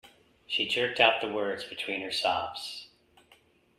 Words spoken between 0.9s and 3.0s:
out the words between her sobs.